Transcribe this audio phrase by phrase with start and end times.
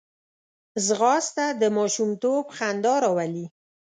[0.85, 3.45] ځغاسته د ماشومتوب خندا راولي